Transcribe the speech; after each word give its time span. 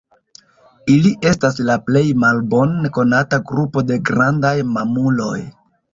Ili 0.93 1.11
estas 1.31 1.59
la 1.67 1.75
plej 1.89 2.03
malbone 2.23 2.93
konata 2.97 3.41
grupo 3.53 3.85
de 3.91 4.03
grandaj 4.11 4.55
mamuloj. 4.75 5.35